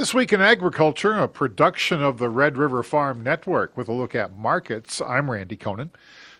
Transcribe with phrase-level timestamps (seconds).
[0.00, 4.14] This week in agriculture, a production of the Red River Farm Network with a look
[4.14, 5.02] at markets.
[5.02, 5.90] I'm Randy Koenen.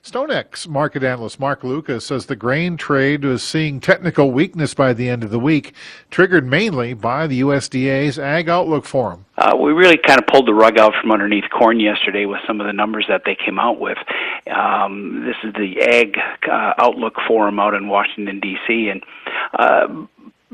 [0.02, 5.10] StoneX market analyst Mark Lucas says the grain trade was seeing technical weakness by the
[5.10, 5.74] end of the week,
[6.10, 9.26] triggered mainly by the USDA's Ag Outlook Forum.
[9.36, 12.62] Uh, we really kind of pulled the rug out from underneath corn yesterday with some
[12.62, 13.98] of the numbers that they came out with.
[14.50, 16.16] Um, this is the Ag
[16.50, 19.02] uh, Outlook Forum out in Washington, D.C., and
[19.52, 19.86] uh,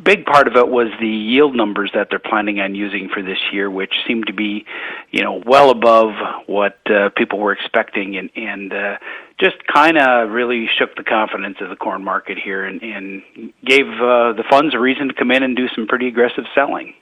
[0.02, 3.38] big part of it was the yield numbers that they're planning on using for this
[3.52, 4.64] year, which seem to be,
[5.10, 6.12] you know, well above
[6.46, 8.98] what uh, people were expecting, and and uh,
[9.38, 13.22] just kind of really shook the confidence of the corn market here, and, and
[13.64, 16.94] gave uh, the funds a reason to come in and do some pretty aggressive selling.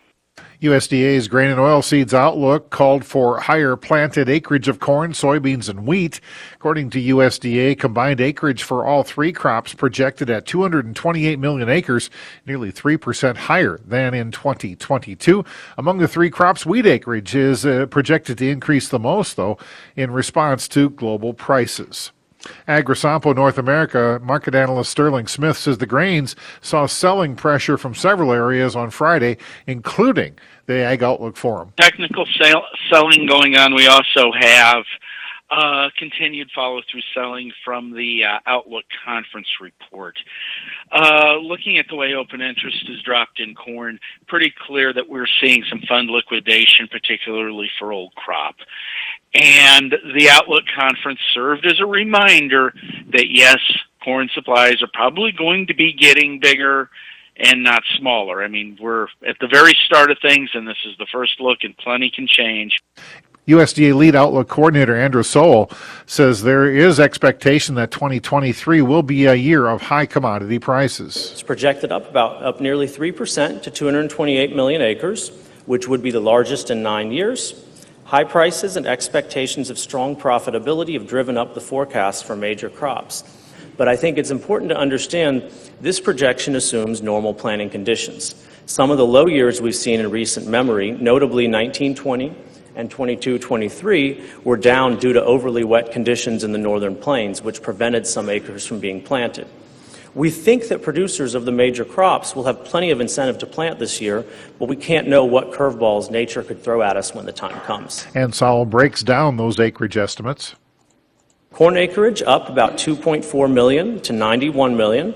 [0.64, 6.20] USDA's grain and oilseeds outlook called for higher planted acreage of corn, soybeans, and wheat.
[6.54, 12.08] According to USDA, combined acreage for all three crops projected at 228 million acres,
[12.46, 15.44] nearly 3% higher than in 2022.
[15.76, 19.58] Among the three crops, wheat acreage is uh, projected to increase the most, though,
[19.96, 22.10] in response to global prices.
[22.68, 28.32] AgriSompo North America market analyst Sterling Smith says the grains saw selling pressure from several
[28.32, 29.36] areas on Friday,
[29.66, 31.72] including the Ag Outlook Forum.
[31.78, 33.74] Technical sale, selling going on.
[33.74, 34.84] We also have
[35.50, 40.16] uh, continued follow through selling from the uh, Outlook conference report.
[40.90, 45.26] Uh, looking at the way open interest has dropped in corn, pretty clear that we're
[45.40, 48.56] seeing some fund liquidation, particularly for old crop.
[49.34, 52.72] And the Outlook conference served as a reminder
[53.12, 53.58] that yes,
[54.02, 56.90] corn supplies are probably going to be getting bigger
[57.36, 58.42] and not smaller.
[58.42, 61.58] I mean, we're at the very start of things, and this is the first look,
[61.62, 62.78] and plenty can change.
[63.46, 65.70] USDA lead outlook coordinator Andrew Sowell
[66.06, 71.32] says there is expectation that 2023 will be a year of high commodity prices.
[71.32, 75.30] It's projected up about up nearly 3% to 228 million acres,
[75.66, 77.62] which would be the largest in 9 years.
[78.04, 83.24] High prices and expectations of strong profitability have driven up the forecast for major crops.
[83.76, 85.50] But I think it's important to understand
[85.82, 88.34] this projection assumes normal planting conditions.
[88.64, 92.34] Some of the low years we've seen in recent memory, notably 1920
[92.76, 98.06] and 22-23 were down due to overly wet conditions in the northern plains, which prevented
[98.06, 99.46] some acres from being planted.
[100.14, 103.80] We think that producers of the major crops will have plenty of incentive to plant
[103.80, 104.24] this year,
[104.60, 108.06] but we can't know what curveballs nature could throw at us when the time comes.
[108.14, 110.54] And Sowell breaks down those acreage estimates.
[111.52, 115.14] Corn acreage up about 2.4 million to 91 million.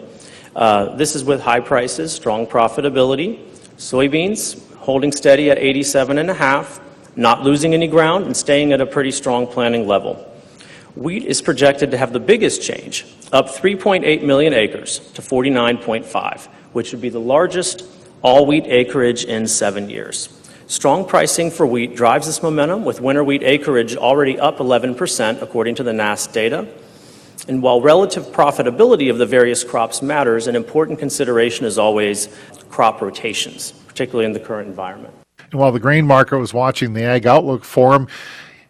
[0.56, 3.44] Uh, this is with high prices, strong profitability.
[3.76, 6.80] Soybeans holding steady at 87 and a half
[7.18, 10.14] not losing any ground and staying at a pretty strong planting level.
[10.94, 16.92] Wheat is projected to have the biggest change, up 3.8 million acres to 49.5, which
[16.92, 17.84] would be the largest
[18.22, 20.28] all wheat acreage in seven years.
[20.68, 25.74] Strong pricing for wheat drives this momentum, with winter wheat acreage already up 11%, according
[25.74, 26.68] to the NASS data.
[27.48, 32.28] And while relative profitability of the various crops matters, an important consideration is always
[32.68, 35.14] crop rotations, particularly in the current environment.
[35.50, 38.08] And while the grain market was watching the Ag Outlook Forum,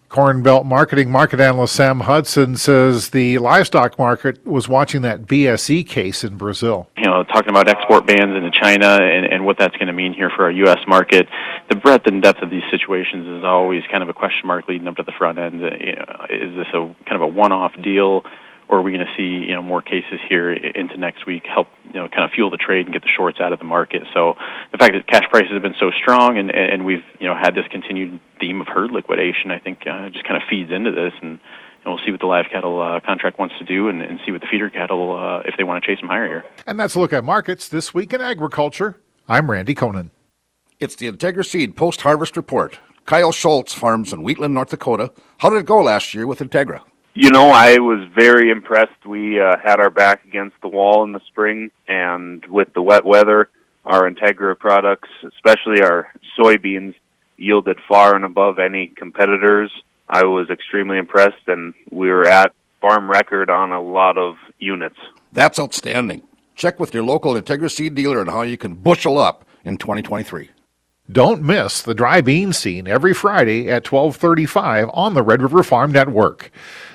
[0.09, 5.87] Corn Belt Marketing market analyst Sam Hudson says the livestock market was watching that BSE
[5.87, 6.89] case in Brazil.
[6.97, 10.15] You know, talking about export bans into China and, and what that's going to mean
[10.15, 10.79] here for our U.S.
[10.87, 11.29] market.
[11.69, 14.89] The breadth and depth of these situations is always kind of a question mark leading
[14.89, 15.61] up to the front end.
[15.61, 18.25] You know, is this a kind of a one-off deal?
[18.69, 21.69] Or are we going to see you know more cases here into next week help
[21.87, 24.03] you know kind of fuel the trade and get the shorts out of the market?
[24.13, 24.35] So
[24.73, 27.55] the fact that cash prices have been so strong and and we've you know had
[27.55, 31.13] this continued theme of herd liquidation i think uh, just kind of feeds into this.
[31.23, 31.41] And
[31.85, 34.33] and we'll see what the live cattle uh, contract wants to do and, and see
[34.33, 36.45] what the feeder cattle uh, if they want to chase them higher here.
[36.67, 39.01] And that's a look at markets this week in agriculture.
[39.29, 40.11] I'm randy Koenen.
[40.81, 42.79] it's the integra seed post-harvest report.
[43.07, 46.83] Kyle schultz farms in wheatland north dakota how did it go last year with integra
[47.15, 49.05] you know, I was very impressed.
[49.07, 53.05] We uh, had our back against the wall in the spring, and with the wet
[53.05, 53.49] weather,
[53.85, 56.95] our Integra products, especially our soybeans,
[57.37, 59.71] yielded far and above any competitors.
[60.09, 64.97] I was extremely impressed, and we were at farm record on a lot of units.
[65.33, 66.23] That's outstanding.
[66.55, 70.51] Check with your local Integra seed dealer on how you can bushel up in 2023.
[71.11, 75.91] Don't miss the dry bean scene every Friday at 12:35 on the Red River Farm
[75.91, 76.51] Network.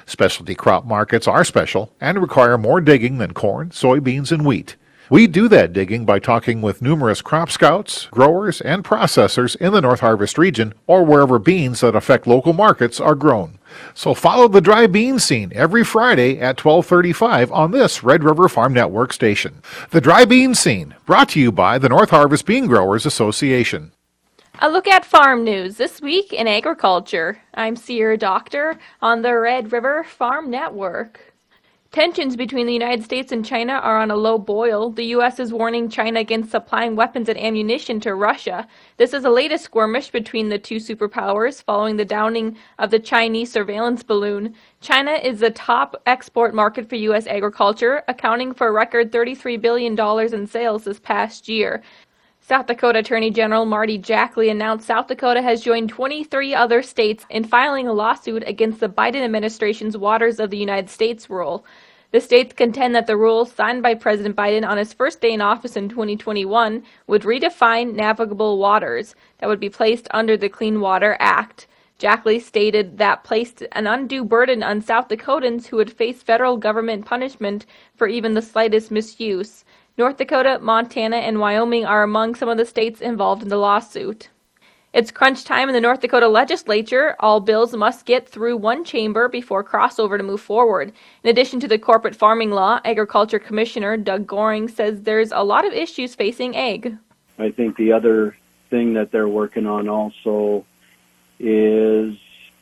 [0.05, 4.75] Specialty crop markets are special and require more digging than corn, soybeans, and wheat.
[5.09, 9.81] We do that digging by talking with numerous crop scouts, growers, and processors in the
[9.81, 13.57] North Harvest region or wherever beans that affect local markets are grown.
[13.95, 18.73] So follow the dry bean scene every Friday at 12:35 on this Red River Farm
[18.73, 19.63] Network station.
[19.89, 23.91] The dry bean scene brought to you by the North Harvest Bean Growers Association.
[24.59, 27.41] A look at farm news this week in agriculture.
[27.55, 31.33] I'm Sierra Doctor on the Red River Farm Network.
[31.91, 34.91] Tensions between the United States and China are on a low boil.
[34.91, 35.39] The U.S.
[35.39, 38.67] is warning China against supplying weapons and ammunition to Russia.
[38.97, 43.51] This is the latest skirmish between the two superpowers following the downing of the Chinese
[43.51, 44.55] surveillance balloon.
[44.81, 47.25] China is the top export market for U.S.
[47.25, 49.99] agriculture, accounting for a record $33 billion
[50.33, 51.81] in sales this past year.
[52.45, 57.45] South Dakota Attorney General Marty Jackley announced South Dakota has joined 23 other states in
[57.45, 61.65] filing a lawsuit against the Biden administration's Waters of the United States rule.
[62.11, 65.39] The states contend that the rule signed by President Biden on his first day in
[65.39, 71.15] office in 2021 would redefine navigable waters that would be placed under the Clean Water
[71.21, 71.67] Act.
[71.97, 77.05] Jackley stated that placed an undue burden on South Dakotans who would face federal government
[77.05, 79.63] punishment for even the slightest misuse.
[79.95, 84.29] North Dakota, Montana, and Wyoming are among some of the states involved in the lawsuit.
[84.91, 87.15] It's crunch time in the North Dakota legislature.
[87.19, 90.93] All bills must get through one chamber before crossover to move forward.
[91.23, 95.65] In addition to the corporate farming law, Agriculture Commissioner Doug Goehring says there's a lot
[95.65, 96.97] of issues facing ag.
[97.37, 98.35] I think the other
[98.71, 100.65] thing that they're working on also
[101.39, 102.17] is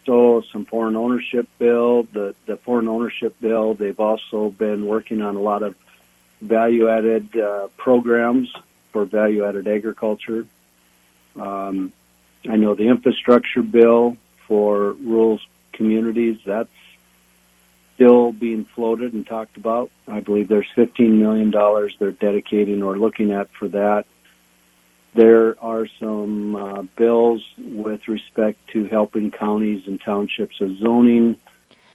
[0.06, 2.04] so some foreign ownership bill.
[2.12, 3.74] The the foreign ownership bill.
[3.74, 5.76] They've also been working on a lot of
[6.42, 8.52] value added uh, programs
[8.92, 10.46] for value added agriculture.
[11.40, 11.94] Um,
[12.50, 14.18] I know the infrastructure bill
[14.48, 15.40] for rural
[15.72, 16.70] communities, that's
[17.96, 19.92] still being floated and talked about.
[20.08, 21.52] I believe there's $15 million
[22.00, 24.06] they're dedicating or looking at for that.
[25.14, 31.36] There are some uh, bills with respect to helping counties and townships with zoning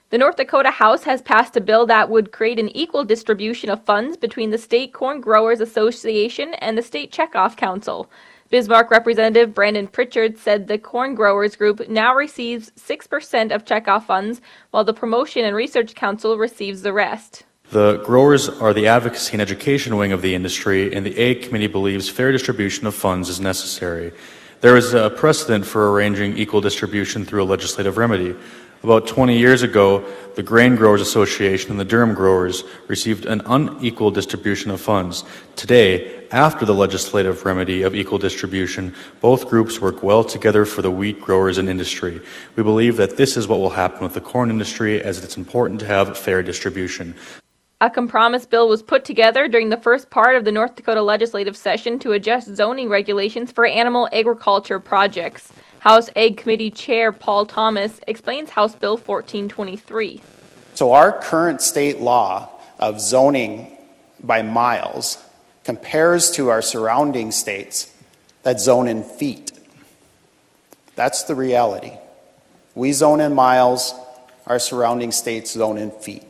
[0.09, 3.83] the North Dakota House has passed a bill that would create an equal distribution of
[3.83, 8.09] funds between the State Corn Growers Association and the State Checkoff Council.
[8.49, 14.39] Bismarck Representative Brandon Prichard said the Corn Growers Group now receives 6% of checkoff funds,
[14.71, 17.43] while the Promotion and Research Council receives the rest.
[17.71, 21.67] The growers are the advocacy and education wing of the industry, and the Ag Committee
[21.67, 24.13] believes fair distribution of funds is necessary.
[24.61, 28.35] There is a precedent for arranging equal distribution through a legislative remedy.
[28.83, 34.11] About 20 years ago, the Grain Growers Association and the durum growers received an unequal
[34.11, 35.23] distribution of funds.
[35.55, 40.91] Today, after the legislative remedy of equal distribution, both groups work well together for the
[40.91, 42.21] wheat growers and industry.
[42.55, 45.79] We believe that this is what will happen with the corn industry as it's important
[45.79, 47.15] to have fair distribution.
[47.79, 51.55] A compromise bill was put together during the first part of the North Dakota legislative
[51.55, 55.53] session to adjust zoning regulations for animal agriculture projects.
[55.81, 60.19] House Ag Committee Chair Paul Thomas explains House Bill 1423.
[60.73, 63.77] So, our current state law of zoning
[64.23, 65.23] by miles
[65.63, 67.93] compares to our surrounding states
[68.41, 69.51] that zone in feet.
[70.95, 71.91] That's the reality.
[72.73, 73.93] We zone in miles,
[74.47, 76.26] our surrounding states zone in feet.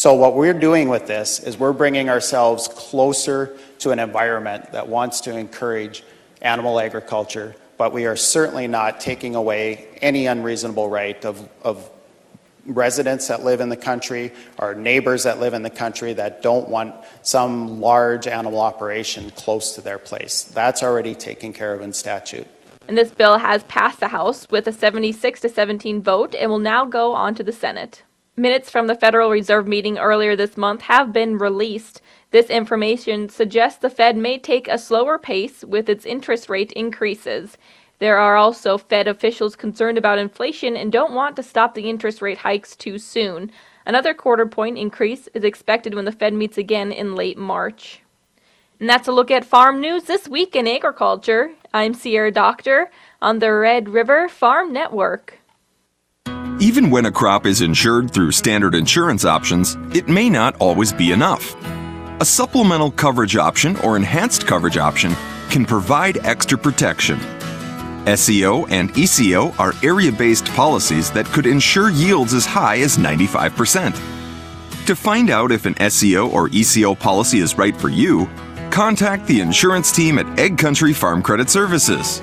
[0.00, 4.88] So, what we're doing with this is we're bringing ourselves closer to an environment that
[4.88, 6.04] wants to encourage
[6.40, 11.90] animal agriculture but we are certainly not taking away any unreasonable right of, of
[12.66, 16.68] residents that live in the country or neighbors that live in the country that don't
[16.68, 20.42] want some large animal operation close to their place.
[20.42, 22.46] That's already taken care of in statute.
[22.86, 26.58] And this bill has passed the House with a 76 to 17 vote and will
[26.58, 28.02] now go on to the Senate.
[28.40, 32.00] Minutes from the Federal Reserve meeting earlier this month have been released.
[32.30, 37.58] This information suggests the Fed may take a slower pace with its interest rate increases.
[37.98, 42.22] There are also Fed officials concerned about inflation and don't want to stop the interest
[42.22, 43.52] rate hikes too soon.
[43.84, 48.00] Another quarter point increase is expected when the Fed meets again in late March.
[48.78, 51.50] And that's a look at farm news this week in agriculture.
[51.74, 55.39] I'm Sierra Doctor on the Red River Farm Network.
[56.60, 61.10] Even when a crop is insured through standard insurance options, it may not always be
[61.10, 61.56] enough.
[62.20, 65.14] A supplemental coverage option or enhanced coverage option
[65.48, 67.18] can provide extra protection.
[68.14, 73.94] SCO and ECO are area based policies that could ensure yields as high as 95%.
[74.84, 78.28] To find out if an SCO or ECO policy is right for you,
[78.70, 82.20] contact the insurance team at AgCountry Farm Credit Services.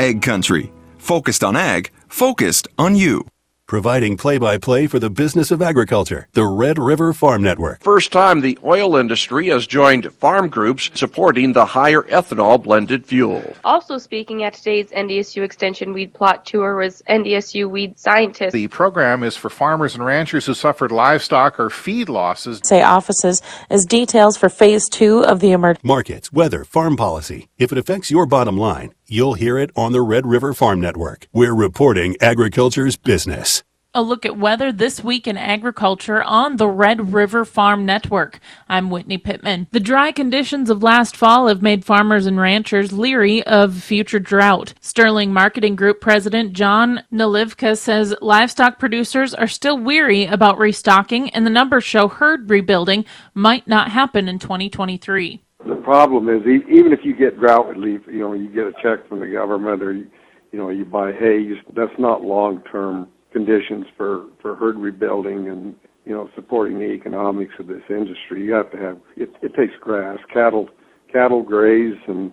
[0.00, 3.24] Egg Country, focused on ag, focused on you
[3.72, 7.82] providing play by play for the business of agriculture, the Red River Farm Network.
[7.82, 13.42] First time the oil industry has joined farm groups supporting the higher ethanol blended fuel.
[13.64, 18.52] Also speaking at today's NDSU Extension Weed Plot Tour was NDSU weed scientist.
[18.52, 22.60] The program is for farmers and ranchers who suffered livestock or feed losses.
[22.64, 27.48] Say offices as details for phase two of the emergency markets, weather, farm policy.
[27.56, 31.26] If it affects your bottom line, You'll hear it on the Red River Farm Network.
[31.32, 33.64] We're reporting agriculture's business.
[33.94, 38.38] A look at weather this week in agriculture on the Red River Farm Network.
[38.68, 39.66] I'm Whitney Pittman.
[39.72, 44.72] The dry conditions of last fall have made farmers and ranchers leery of future drought.
[44.80, 51.44] Sterling Marketing Group President John Nalivka says livestock producers are still weary about restocking, and
[51.44, 53.04] the numbers show herd rebuilding
[53.34, 55.42] might not happen in 2023.
[55.66, 59.08] The problem is, even if you get drought relief, you know, you get a check
[59.08, 60.08] from the government or, you,
[60.52, 66.28] know, you buy hay, that's not long-term conditions for, for herd rebuilding and you know
[66.34, 68.44] supporting the economics of this industry.
[68.44, 70.68] You have to have it, it takes grass, cattle
[71.12, 72.32] cattle graze and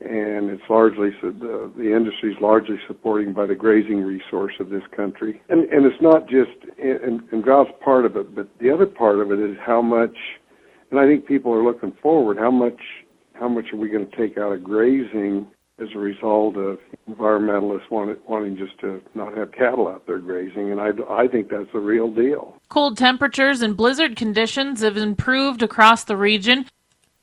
[0.00, 4.82] and it's largely the the industry is largely supporting by the grazing resource of this
[4.96, 5.40] country.
[5.48, 6.50] And and it's not just
[6.82, 10.16] and, and droughts part of it, but the other part of it is how much.
[10.92, 12.38] And I think people are looking forward.
[12.38, 12.80] How much
[13.32, 15.46] how much are we going to take out of grazing
[15.80, 16.78] as a result of
[17.10, 21.48] environmentalists want, wanting just to not have cattle out there grazing, and I, I think
[21.48, 22.60] that's the real deal.
[22.68, 26.66] Cold temperatures and blizzard conditions have improved across the region.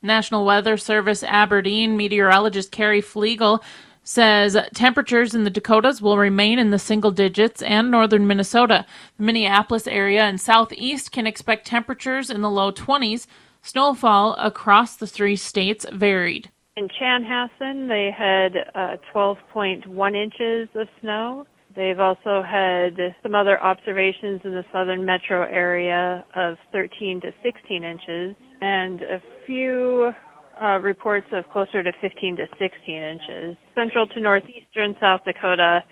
[0.02, 3.62] National Weather Service Aberdeen meteorologist Carrie Flegel
[4.02, 8.84] says temperatures in the Dakotas will remain in the single digits and northern Minnesota.
[9.16, 13.26] The Minneapolis area and southeast can expect temperatures in the low 20s.
[13.62, 16.50] Snowfall across the three states varied.
[16.76, 21.46] In Chanhassen, they had uh, 12.1 inches of snow.
[21.76, 27.84] They've also had some other observations in the southern metro area of 13 to 16
[27.84, 30.12] inches, and a few
[30.60, 33.56] uh, reports of closer to 15 to 16 inches.
[33.74, 35.84] Central to northeastern South Dakota,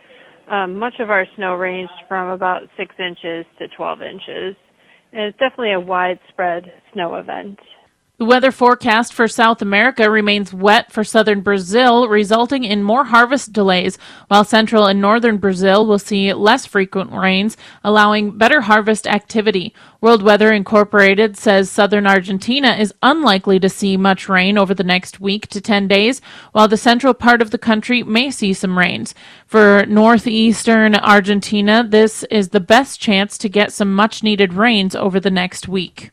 [0.51, 4.57] um, much of our snow ranged from about 6 inches to 12 inches.
[5.12, 7.59] And it's definitely a widespread snow event.
[8.19, 13.53] The weather forecast for South America remains wet for southern Brazil, resulting in more harvest
[13.53, 13.97] delays,
[14.27, 19.73] while central and northern Brazil will see less frequent rains, allowing better harvest activity.
[20.01, 25.21] World Weather Incorporated says southern Argentina is unlikely to see much rain over the next
[25.21, 26.21] week to 10 days,
[26.51, 29.15] while the central part of the country may see some rains.
[29.47, 35.21] For northeastern Argentina, this is the best chance to get some much needed rains over
[35.21, 36.11] the next week.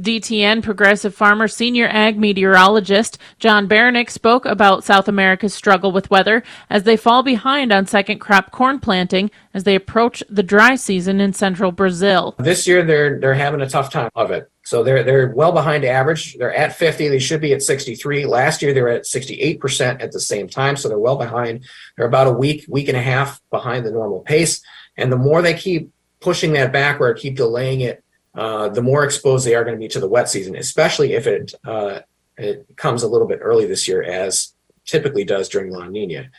[0.00, 6.44] DTN Progressive Farmer Senior Ag Meteorologist John Baranick spoke about South America's struggle with weather
[6.70, 11.20] as they fall behind on second crop corn planting as they approach the dry season
[11.20, 12.36] in central Brazil.
[12.38, 14.48] This year they're they're having a tough time of it.
[14.64, 16.36] So they're they're well behind average.
[16.36, 17.08] They're at 50.
[17.08, 18.26] They should be at 63.
[18.26, 21.64] Last year they were at 68% at the same time, so they're well behind.
[21.96, 24.60] They're about a week, week and a half behind the normal pace.
[24.96, 25.90] And the more they keep
[26.20, 28.04] pushing that backward, keep delaying it,
[28.38, 31.26] uh, the more exposed they are going to be to the wet season, especially if
[31.26, 32.00] it uh,
[32.36, 34.54] it comes a little bit early this year, as
[34.84, 36.30] typically does during La Nina.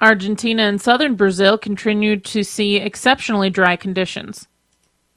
[0.00, 4.46] Argentina and southern Brazil continue to see exceptionally dry conditions.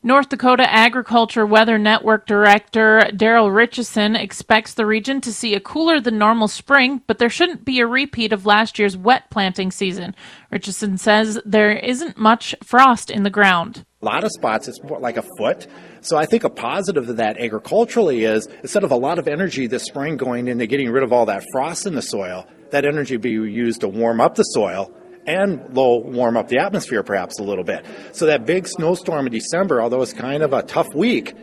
[0.01, 5.99] North Dakota Agriculture Weather Network Director Daryl Ritchison expects the region to see a cooler
[5.99, 10.15] than normal spring, but there shouldn't be a repeat of last year's wet planting season.
[10.49, 13.85] Ritchison says there isn't much frost in the ground.
[14.01, 15.67] A lot of spots, it's more like a foot.
[15.99, 19.67] So I think a positive of that agriculturally is instead of a lot of energy
[19.67, 23.17] this spring going into getting rid of all that frost in the soil, that energy
[23.17, 24.89] be used to warm up the soil
[25.27, 27.85] and low warm up the atmosphere perhaps a little bit.
[28.13, 31.35] So that big snowstorm in December, although it's kind of a tough week,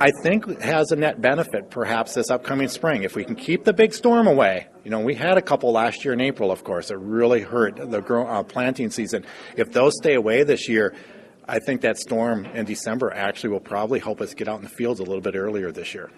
[0.00, 3.04] I think has a net benefit perhaps this upcoming spring.
[3.04, 6.04] If we can keep the big storm away, you know, we had a couple last
[6.04, 9.24] year in April, of course, it really hurt the uh, planting season.
[9.56, 10.92] If those stay away this year,
[11.46, 14.70] I think that storm in December actually will probably help us get out in the
[14.70, 16.10] fields a little bit earlier this year.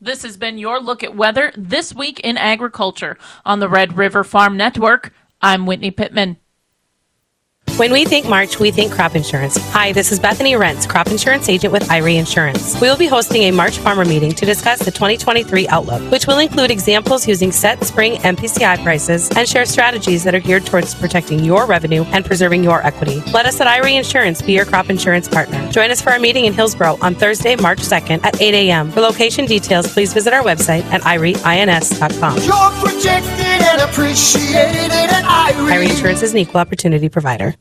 [0.00, 4.24] This has been your look at weather this week in agriculture on the Red River
[4.24, 5.14] Farm Network.
[5.40, 6.36] I'm Whitney Pittman.
[7.78, 9.56] When we think March, we think crop insurance.
[9.70, 12.78] Hi, this is Bethany Rentz, crop insurance agent with IRE Insurance.
[12.80, 16.38] We will be hosting a March farmer meeting to discuss the 2023 outlook, which will
[16.38, 21.42] include examples using set spring MPCI prices and share strategies that are geared towards protecting
[21.42, 23.20] your revenue and preserving your equity.
[23.32, 25.66] Let us at IRE Insurance be your crop insurance partner.
[25.72, 28.92] Join us for our meeting in Hillsboro on Thursday, March 2nd at 8 a.m.
[28.92, 32.36] For location details, please visit our website at ireins.com.
[32.38, 35.72] You're protected and appreciated at IRE.
[35.72, 37.54] IRE Insurance is an equal opportunity provider.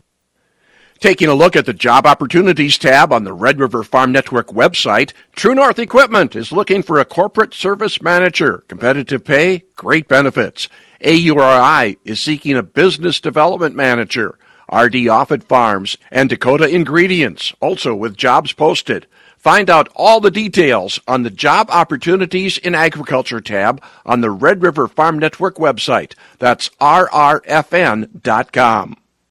[1.02, 5.14] Taking a look at the Job Opportunities tab on the Red River Farm Network website,
[5.36, 8.64] True North Equipment is looking for a corporate service manager.
[8.68, 10.70] Competitive pay, great benefits.
[11.04, 14.38] AURI is seeking a business development manager.
[14.72, 19.08] RD Offutt Farms and Dakota Ingredients, also with jobs posted.
[19.40, 24.62] Find out all the details on the Job Opportunities in Agriculture tab on the Red
[24.62, 26.14] River Farm Network website.
[26.38, 27.42] That's rrfn.com.